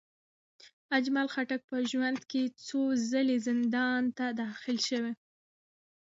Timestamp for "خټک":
1.33-1.61